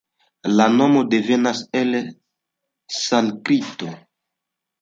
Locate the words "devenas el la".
1.11-1.99